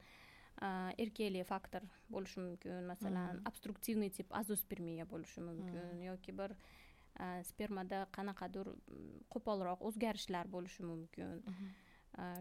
erkaklik 1.04 1.48
faktor 1.52 1.86
bo'lishi 2.16 2.40
mumkin 2.46 2.90
masalan 2.92 3.42
obstruktivniy 3.52 4.12
tip 4.18 4.34
azospermiya 4.42 5.06
bo'lishi 5.14 5.46
mumkin 5.50 6.02
yoki 6.10 6.36
bir 6.42 6.56
spermada 7.52 8.00
qanaqadir 8.18 8.72
qo'polroq 9.36 9.86
o'zgarishlar 9.92 10.52
bo'lishi 10.56 10.84
mumkin 10.92 11.44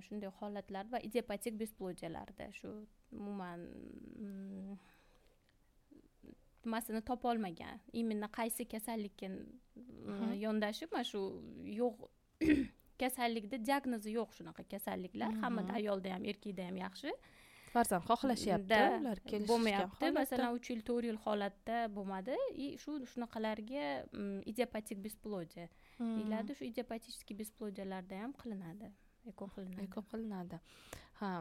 shunday 0.07 0.31
holatlar 0.41 0.91
va 0.93 0.99
idiopatik 1.09 1.59
besplodiyalarda 1.63 2.47
shu 2.61 2.71
umuman 3.13 3.67
nimasini 6.65 7.03
topolmagan. 7.03 7.81
Именно 7.93 8.29
qaysi 8.39 8.65
kasallikka 8.75 9.27
yondashib 10.45 10.93
mana 10.93 11.05
shu 11.05 11.21
yo'q 11.81 11.97
kasallikda 13.03 13.57
diagnozi 13.69 14.11
yo'q 14.19 14.31
shunaqa 14.39 14.63
kasalliklar. 14.75 15.31
Hammada 15.43 15.73
ayolda 15.81 16.15
ham 16.15 16.25
erkakda 16.25 16.63
ham 16.69 16.77
yaxshi. 16.85 17.13
Farzand 17.75 18.05
xohlashyapti 18.11 18.81
ular 19.01 19.19
bo'lmayapti. 19.51 20.13
masalan 20.21 20.55
uch 20.59 20.71
yil 20.73 20.83
to'rt 20.89 21.05
yil 21.11 21.19
holatda 21.25 21.77
bo'lmadi. 21.97 22.37
И 22.65 22.67
shu 22.83 22.91
shunaqalarga 23.13 23.85
idiopatik 24.53 24.99
besplodiya 25.07 25.69
deyiladi 25.99 26.57
shu 26.59 26.65
idiopatический 26.71 27.37
besplodiyalarda 27.43 28.23
ham 28.23 28.33
qilinadi 28.43 28.89
eko 29.33 29.47
qilinadi. 29.55 29.89
Qilinadi 30.13 30.61
ha 31.19 31.33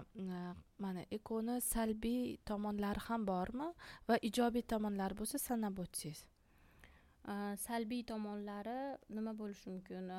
mana 0.83 1.01
ekoni 1.17 1.55
salbiy 1.61 2.37
tomonlari 2.49 3.01
ham 3.07 3.25
bormi? 3.31 3.67
Va 4.07 4.15
ijobiy 4.29 4.63
tomonlari 4.73 5.15
bo'lsa 5.21 5.37
sanab 5.47 5.79
o'tsangiz 5.83 6.25
salbiy 7.67 8.03
tomonlari 8.11 8.79
nima 9.09 9.33
bo'lishi 9.41 9.69
mumkin? 9.69 10.11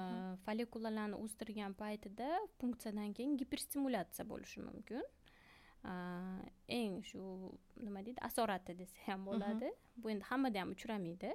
Follikulalarni 0.45 1.17
o'stirgan 1.25 1.73
paytida 1.83 2.29
funksiyadan 2.61 3.15
keyin 3.17 3.37
giperstimulyatsiya 3.41 4.25
bo'lishi 4.33 4.61
mumkin. 4.69 5.03
Eng 6.79 6.95
shu 7.11 7.21
nima 7.87 8.03
deydi 8.07 8.21
asorati 8.29 8.73
desa 8.81 8.97
ham 9.07 9.25
bo'ladi. 9.29 9.71
Bu 9.97 10.11
endi 10.13 10.25
hammada 10.31 10.61
ham 10.61 10.71
uchramaydi. 10.77 11.33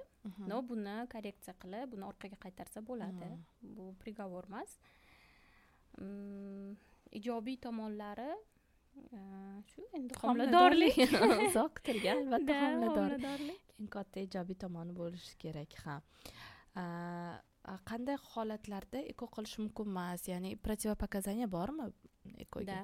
Но 0.50 0.58
buni 0.70 0.96
korreksiya 1.14 1.54
qilib 1.64 1.88
buni 1.94 2.06
orqaga 2.12 2.38
qaytarsa 2.46 2.80
bo'ladi. 2.90 3.30
Bu 3.76 3.96
приговор 4.02 4.46
emas 4.52 4.72
ijobiy 7.20 7.58
tomonlari 7.66 8.32
shu 9.72 9.86
endi 9.98 10.18
homiladorlik. 10.22 10.98
Uzoq 11.48 11.80
kutilgan 11.80 12.24
albatta 12.26 12.60
homiladorlik. 12.66 13.74
eng 13.80 13.90
katta 13.96 14.24
ijobiy 14.28 14.58
tomoni 14.66 14.94
bo'lishi 15.00 15.38
kerak 15.46 15.76
ha. 15.86 16.00
Qanday 17.90 18.18
holatlarda 18.34 19.00
eko 19.14 19.30
qilish 19.36 19.58
mumkin 19.62 19.88
emas? 19.94 20.28
Ya'ni 20.28 20.56
противопоказание 20.68 21.48
bormi 21.48 21.92
ekoga 22.46 22.80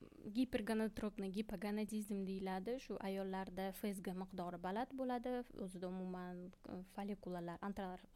да 0.00 0.06
gipergonotropniy 0.34 1.32
gipogonadizm 1.32 2.26
deyiladi. 2.26 2.78
Shu 2.80 2.96
ayollarda 3.00 3.72
fsg 3.72 4.14
miqdori 4.22 4.58
baland 4.62 4.92
bo'ladi. 5.00 5.30
O'zida 5.64 5.88
umuman 5.88 6.50
follikulalar 6.94 7.58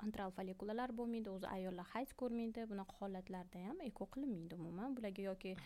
antral 0.02 0.30
follikulalar 0.30 0.92
bo'lmaydi. 0.98 1.30
O'zi 1.30 1.46
ayollar 1.46 1.86
hayz 1.94 2.12
ko'rmaydi. 2.12 2.66
Bunaqa 2.72 2.98
holatlarda 3.00 3.64
ham 3.68 3.80
eko 3.80 4.06
qilinmaydi 4.06 4.54
umuman. 4.54 4.96
Bularga 4.96 5.22
yoki 5.22 5.56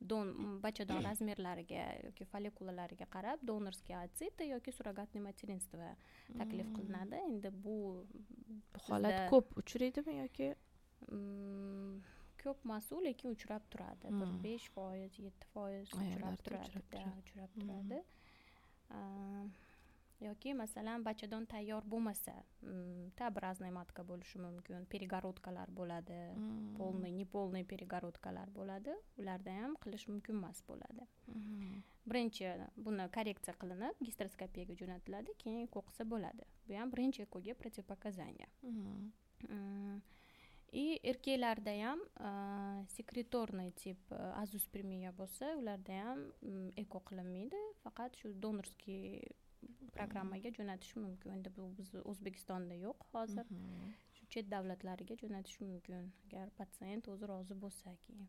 don 0.00 0.60
bachadon 0.62 1.02
razmerlariga 1.02 1.84
yoki 2.04 2.24
follikulalariga 2.32 3.06
qarab 3.14 3.42
donorskiy 3.50 3.96
отсыты 3.98 4.46
yoki 4.52 4.72
surrogatniy 4.72 5.22
materinство 5.22 5.88
taklif 6.38 6.66
hmm. 6.66 6.76
qilinadi 6.76 7.16
endi 7.30 7.50
bu 7.64 8.06
holat 8.86 9.26
ko'p 9.32 9.58
uchraydimi 9.62 10.14
yoki 10.20 10.52
ko'p 12.42 12.64
emas 12.64 12.90
u 12.92 13.00
lekin 13.04 13.36
uchrab 13.36 13.62
turadi. 13.72 14.06
Bir 14.18 14.26
hmm. 14.26 14.42
besh 14.44 14.66
foiz 14.74 15.18
yetti 15.26 15.46
foiz 15.54 15.94
uchrab 16.02 16.36
turadi 16.44 16.84
uchrab 17.22 17.56
turadi. 17.60 18.02
Hmm. 18.88 19.48
yoki 20.20 20.54
masalan 20.54 21.04
bachadon 21.04 21.46
tayyor 21.46 21.82
bo'lmasa 21.86 22.34
tabrazная 23.18 23.70
matka 23.70 24.02
bo'lishi 24.02 24.38
mumkin 24.38 24.86
перегородкалар 24.92 25.70
bo'ladi. 25.70 26.18
Полный 26.78 27.10
неполный 27.10 27.64
перегородкалар 27.64 28.50
bo'ladi. 28.50 28.92
Ularda 29.18 29.50
ham 29.60 29.76
qilish 29.82 30.08
mumkin 30.08 30.34
emas 30.40 30.62
bo'ladi. 30.68 31.06
Birinchi 32.10 32.44
buni 32.76 33.08
korreksiya 33.16 33.54
qilinib 33.62 33.94
gistroskopiyaga 34.06 34.74
jo'natiladi 34.80 35.30
keyin 35.42 35.60
eko 35.68 35.84
qilsa 35.88 36.02
bo'ladi. 36.12 36.44
Bu 36.66 36.74
ham 36.80 36.90
birinchi 36.94 37.22
ekoga 37.22 37.54
противопоказание 37.62 38.48
и 40.72 41.00
erkaklarda 41.10 41.72
ham 41.80 42.00
sekretorniy 42.94 43.70
tip 43.82 44.12
azospermiya 44.42 45.12
bo'lsa 45.20 45.54
ularda 45.60 46.00
ham 46.06 46.24
eko 46.84 47.00
qilinmaydi 47.10 47.60
faqat 47.84 48.18
shu 48.20 48.32
donorskiy 48.46 49.22
programmaga 49.96 50.52
jo'natish 50.58 50.94
mumkin 51.04 51.34
endi 51.36 51.52
bu 51.56 51.70
bizni 51.78 52.02
o'zbekistonda 52.12 52.74
yo'q 52.84 53.08
hozir 53.14 53.46
shu 54.18 54.28
chet 54.34 54.50
davlatlariga 54.54 55.16
jo'natish 55.22 55.60
mumkin 55.64 56.12
agar 56.26 56.52
patsient 56.60 57.08
o'zi 57.14 57.30
rozi 57.32 57.58
bo'lsa 57.64 57.96
keyin 58.06 58.28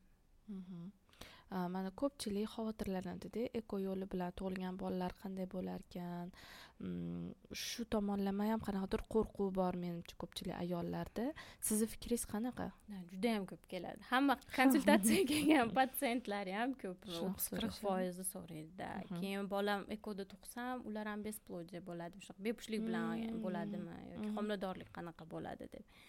mana 1.50 1.89
ko'pchilik 2.01 2.50
xavotirlanadida 2.56 3.50
eko 3.60 3.79
yo'li 3.88 4.06
bilan 4.13 4.34
tug'ilgan 4.39 4.75
bolalar 4.84 5.13
qanday 5.22 5.48
bo'larkan? 5.56 6.34
Mm, 6.79 7.32
shu 7.62 7.84
tomonlama 7.94 8.46
ham 8.50 8.62
qanaqadir 8.68 9.01
qo'rquv 9.13 9.50
bor 9.58 9.77
menimcha 9.84 10.15
ko'pchilik 10.22 10.56
ayollarda. 10.63 11.25
Sizni 11.70 11.88
fikringiz 11.94 12.24
qanaqa? 12.34 12.68
Judayam 13.13 13.48
ko'p 13.50 13.65
keladi. 13.74 14.06
Hamma 14.12 14.38
konsultatsiyaga 14.60 15.27
kelgan 15.32 15.74
patsientlar 15.79 16.53
ham 16.60 16.77
ko'p. 16.84 17.10
Qirq 17.10 17.82
foizi 17.82 18.27
so'raydida. 18.34 18.91
Keyin 19.15 19.50
bolam 19.56 19.84
ekoda 19.98 20.27
tug'sam 20.36 20.86
ular 20.91 21.12
ham 21.12 21.25
бесплодие 21.27 21.84
bo'ladi. 21.89 22.24
Shunaqa 22.27 22.48
bepushtlik 22.48 22.88
bilan 22.88 23.25
hmm. 23.25 23.44
bo'ladimi 23.48 24.00
yoki 24.13 24.32
homiladorlik 24.38 24.96
qanaqa 25.00 25.27
bo'ladi 25.36 25.70
deb 25.75 26.00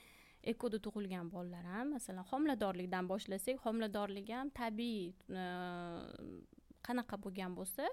ekoda 0.43 0.79
tug'ilgan 0.81 1.31
bolalar 1.31 1.65
ham 1.75 1.95
masalan 1.97 2.25
homiladorlikdan 2.33 3.09
boshlasak 3.13 3.61
homiladorlik 3.65 4.31
ham 4.33 4.51
tabiiy 4.61 5.13
e, 5.43 5.45
qanaqa 6.87 7.19
bo'lgan 7.25 7.57
bo'lsa 7.59 7.89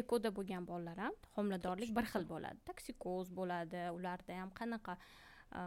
ekoda 0.00 0.30
bo'lgan 0.36 0.66
bolalar 0.70 0.98
ham 1.04 1.16
homiladorlik 1.36 1.94
bir 1.96 2.06
xil 2.12 2.28
bo'ladi. 2.32 2.62
Toksikoz 2.70 3.32
bo'ladi 3.40 3.88
ularda 3.96 4.38
ham 4.40 4.52
qanaqa 4.60 4.94
e, 4.98 5.62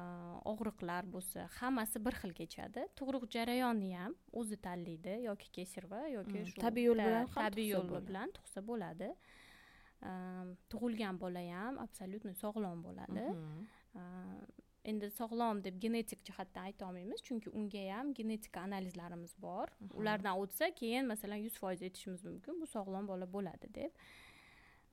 og'riqlar 0.53 1.11
bo'lsa 1.15 1.49
hammasi 1.59 2.03
bir 2.05 2.15
xil 2.21 2.33
kechadi. 2.39 2.87
Tug'ruq 2.99 3.27
jarayoni 3.35 3.91
ham 3.97 4.15
o'zi 4.31 4.57
tanlaydi 4.67 5.19
yoki 5.27 5.51
kesarva 5.59 6.01
yoki 6.15 6.37
hmm, 6.39 6.49
shu 6.53 6.65
tabiiy 6.65 6.91
yo'l 6.91 7.05
bilan 7.07 7.31
tabiiy 7.35 7.71
yo'l 7.75 7.95
bilan 8.09 8.35
tug'sa 8.39 8.63
bo'ladi. 8.71 9.13
E, 10.07 10.11
tug'ilgan 10.71 11.19
bola 11.23 11.43
ham 11.53 11.83
абсолютно 11.85 12.31
sog'lom 12.43 12.87
bo'ladi 12.87 13.25
endi 14.83 15.09
sog'lom 15.13 15.61
deb 15.63 15.79
genetik 15.81 16.23
jihatdan 16.27 16.69
aytolmaymiz 16.71 17.23
chunki 17.27 17.53
unga 17.53 17.83
ham 17.93 18.13
genetika 18.17 18.61
analizlarimiz 18.67 19.35
bor. 19.37 19.73
Ulardan 19.93 20.39
o'tsa 20.43 20.71
keyin 20.81 21.09
masalan 21.13 21.43
yuz 21.45 21.57
foiz 21.63 21.81
aytishimiz 21.81 22.23
mumkin. 22.25 22.61
Bu 22.61 22.69
sog'lom 22.75 23.07
bola 23.07 23.27
bo'ladi 23.33 23.73
deb. 23.75 23.91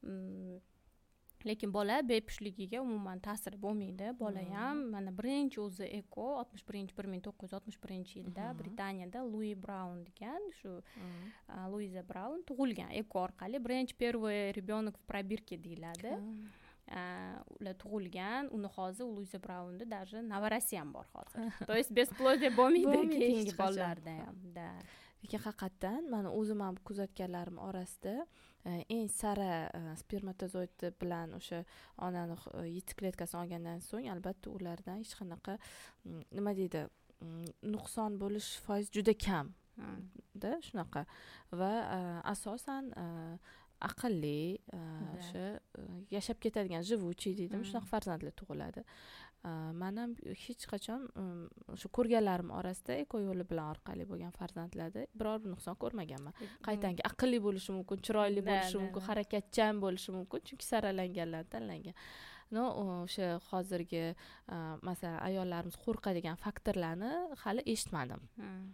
Mm, 0.03 0.59
lekin 1.47 1.73
bola 1.73 2.01
bepushtligiga 2.09 2.83
umuman 2.83 3.23
ta'siri 3.25 3.61
bo'lmaydi. 3.63 4.13
Bola 4.21 4.45
ham 4.53 4.85
mana 4.93 5.15
birinchi 5.21 5.61
o'zi 5.65 5.89
eko 6.01 6.27
oltmish 6.43 6.67
birinchi 6.69 6.97
bir 6.99 7.09
ming 7.15 7.25
to'qqiz 7.27 7.49
yuz 7.49 7.59
oltmish 7.59 7.81
birinchi 7.85 8.19
yilda 8.21 8.53
britaniyada 8.61 9.25
lui 9.33 9.55
braun 9.65 10.05
degan 10.11 10.51
shu 10.61 10.77
luiza 11.73 12.05
braun 12.13 12.45
tug'ilgan 12.51 12.93
eko 13.03 13.25
orqali 13.27 13.65
birinchi 13.69 14.01
первый 14.05 14.53
ребенок 14.59 14.99
в 14.99 15.05
пробирке 15.13 15.57
deyiladi 15.57 16.13
ular 17.59 17.75
tug'ilgan 17.83 18.49
uni 18.57 18.69
hozir 18.77 19.07
luiza 19.17 19.39
braunda 19.39 19.85
даже 19.85 20.23
navarasi 20.23 20.79
ham 20.79 20.93
bor 20.93 21.07
hozir 21.15 21.53
то 21.67 21.75
есть 21.77 21.91
бесплодие 21.91 22.51
bo'lmaydi 22.61 23.19
keyingi 23.19 23.53
bolalarda 23.59 24.11
ham 24.25 24.37
да. 24.55 24.71
Lekin 25.23 25.41
haqiqatdan 25.43 26.11
mani 26.15 26.31
o'zim 26.39 26.61
ham 26.63 26.77
kuzatganlarim 26.89 27.57
orasida 27.59 28.15
eng 28.97 29.09
sara 29.11 29.71
spermatozoid 30.03 30.85
bilan 31.01 31.35
o'sha 31.39 31.65
onani 32.07 32.37
yetti 32.77 33.11
olgandan 33.41 33.81
so'ng 33.91 34.07
albatta 34.15 34.51
ulardan 34.51 35.03
hech 35.03 35.15
qanaqa 35.21 35.59
nima 36.39 36.53
deydi 36.61 36.87
nuqson 37.75 38.19
bo'lish 38.23 38.51
foizi 38.67 38.93
juda 38.97 39.15
kam 39.27 39.55
da 40.43 40.53
shunaqa 40.69 41.05
va 41.61 41.73
asosan 42.35 42.93
aqlli 43.81 44.59
o'sha 44.75 45.61
yashab 46.17 46.39
ketadigan 46.45 46.83
живучий 46.91 47.35
deydimi 47.41 47.65
shunaqa 47.69 47.89
farzandlar 47.95 48.35
tug'iladi. 48.41 48.85
Man 49.81 50.01
ham 50.01 50.15
hech 50.45 50.65
qachon 50.73 51.05
o'sha 51.75 51.89
ko'rganlarim 51.99 52.51
orasida 52.61 52.97
eko 53.05 53.21
yo'li 53.27 53.45
bilan 53.51 53.71
orqali 53.75 54.07
bo'lgan 54.11 54.33
farzandlarda 54.41 55.05
biror 55.21 55.39
bir 55.45 55.53
nuqson 55.55 55.79
ko'rmaganman. 55.85 56.35
Qaytangi 56.69 57.07
aqlli 57.11 57.39
bo'lishi 57.47 57.77
mumkin 57.77 58.03
chiroyli 58.09 58.43
bo'lishi 58.49 58.83
mumkin 58.83 59.07
harakatchan 59.11 59.85
bo'lishi 59.85 60.17
mumkin 60.19 60.45
chunki 60.51 60.65
saralanganlarni 60.73 61.51
tanlangan. 61.55 61.97
Но 62.57 62.65
o'sha 62.83 63.29
hozirgi 63.51 64.05
masalan 64.89 65.21
ayollarimiz 65.29 65.77
qo'rqadigan 65.87 66.37
faktorlarni 66.45 67.13
hali 67.45 67.63
eshitmadim. 67.73 68.23
Mm. 68.43 68.69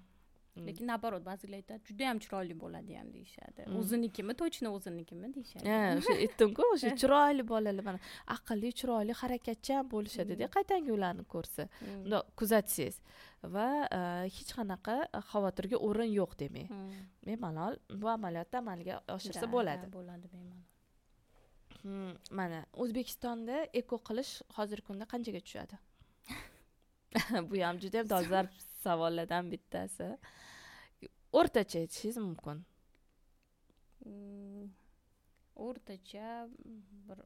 Lekin 0.57 0.87
наоборот 0.87 1.25
ba'zilar 1.27 1.59
aytadi 1.59 1.83
judayam 1.91 2.19
chiroyli 2.25 2.55
bo'ladi 2.63 2.97
ham 2.99 3.09
deyishadi. 3.13 3.67
O'zinikimi 3.81 4.35
точно 4.43 4.71
o'zinikimi 4.77 5.31
deyishadi. 5.35 5.67
Ha 5.69 5.79
o'sha 5.99 6.15
aytdimku 6.25 6.67
o'sha 6.75 6.93
chiroyli 7.03 7.47
bolalar 7.53 7.85
mana. 7.89 8.01
Aqlli 8.37 8.71
chiroyli 8.81 9.17
harakatchan 9.23 9.89
bo'lishadida 9.95 10.51
qaytanga 10.57 10.93
ularni 10.97 11.25
ko'rsa. 11.35 11.69
Bundoq 12.05 12.31
kuzatsangiz. 12.41 13.01
Va 13.57 13.69
e, 13.99 14.01
hech 14.37 14.53
qanaqa 14.59 14.97
xavotirga 15.33 15.81
o'rin 15.89 16.11
yo'q 16.21 16.39
demak 16.43 16.71
bemalol 17.27 17.81
bu 18.03 18.13
amaliyotni 18.17 18.63
amalga 18.63 19.01
oshirsa 19.17 19.51
bo'ladi. 19.57 19.91
bo'ladi 19.97 20.31
bemalol. 20.35 20.63
Hmm, 21.83 22.15
mana 22.39 22.61
o'zbekistonda 22.83 23.67
eko 23.81 23.97
qilish 24.09 24.33
hozirgi 24.57 24.87
kunda 24.91 25.05
qanchaga 25.13 25.41
tushadi? 25.47 25.83
Bu 27.51 27.63
ham 27.67 27.81
judayam 27.81 28.09
dolzarb 28.11 28.49
savollardan 28.87 29.51
bittasi. 29.53 30.11
O'rtacha 31.41 31.81
aytishingiz 31.83 32.19
mumkin. 32.27 32.65
Mm, 34.07 34.69
o'rtacha 35.67 36.29
bir 37.09 37.25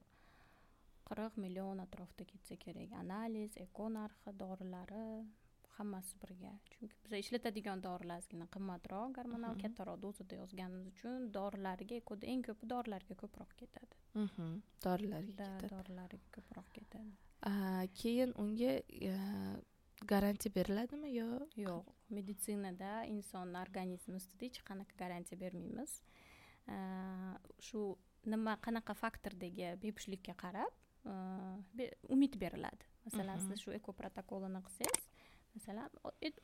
qirq 1.09 1.37
million 1.45 1.85
atrofida 1.85 2.25
ketsa 2.33 2.57
kerak. 2.65 2.95
Analiz 3.03 3.57
eko 3.67 3.89
narxi 3.99 4.33
dorilari 4.43 5.05
hammasi 5.79 6.19
birga. 6.23 6.53
Chunki 6.73 6.97
biz 7.05 7.15
ishlatadigan 7.21 7.83
dorilar 7.87 8.23
ozgina 8.23 8.47
qimmatroq. 8.55 9.15
Gormonal 9.19 9.57
kattaroq 9.63 10.01
dozada 10.05 10.41
yozganimiz 10.41 10.91
uchun 10.93 11.31
dorilarga 11.39 12.01
ekoda 12.03 12.31
eng 12.33 12.45
ko'pi 12.49 12.71
dorilarga 12.75 13.19
ko'proq 13.23 13.55
ketadi. 13.63 14.01
Dorilarga 14.87 15.27
ketadi. 15.31 15.73
dorilarga 15.75 16.33
ko'proq 16.37 16.73
ketadi. 16.79 17.13
Keyin 18.01 18.35
unga 18.45 18.73
garantiya 20.07 20.55
beriladimi 20.55 21.11
yo 21.15 21.29
yo'q 21.57 21.95
meditsinada 22.15 23.05
insonni 23.07 23.59
organizmi 23.59 24.17
ustida 24.21 24.47
hech 24.47 24.61
qanaqa 24.71 24.95
garantiya 25.03 25.41
bermaymiz. 25.41 26.01
Shu 27.67 27.97
nima 28.27 28.57
qanaqa 28.67 28.95
faktordagi 28.95 29.75
bepushtlikka 29.83 30.35
qarab 30.45 30.73
umid 32.15 32.41
beriladi. 32.41 32.85
Masalan 33.05 33.39
siz 33.47 33.63
shu 33.65 33.73
eko 33.73 33.93
protokolini 33.93 34.63
qilsangiz 34.67 35.07
masalan 35.57 35.91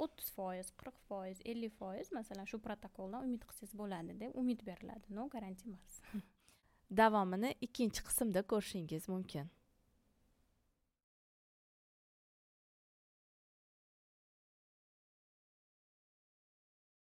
o'ttiz 0.04 0.30
foiz 0.36 0.70
qirq 0.80 0.96
foiz 1.08 1.42
ellik 1.44 1.74
foiz 1.80 2.12
masalan 2.18 2.48
shu 2.50 2.58
protokoldan 2.66 3.26
umid 3.28 3.44
qilsangiz 3.48 3.74
bo'ladi 3.80 4.16
deb 4.22 4.38
umid 4.42 4.64
beriladi. 4.68 5.06
Но 5.10 5.28
garantiya 5.28 5.74
emas. 5.74 6.00
Davomini 7.00 7.54
ikkinchi 7.66 8.00
qismda 8.08 8.42
ko'rishingiz 8.52 9.08
mumkin 9.12 9.50